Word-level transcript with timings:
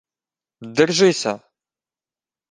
—Держися!.. 0.61 1.33